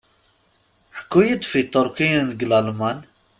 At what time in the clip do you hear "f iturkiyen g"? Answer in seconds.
1.51-2.41